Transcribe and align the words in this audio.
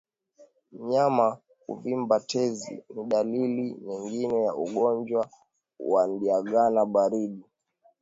Mnyama 0.77 1.27
kuvimba 1.65 2.17
tezi 2.19 2.73
ni 2.93 3.03
dalili 3.09 3.65
nyingine 3.85 4.37
ya 4.45 4.53
ugonjwa 4.63 5.21
wa 5.91 6.01
ndigana 6.09 6.81
baridi 6.93 7.43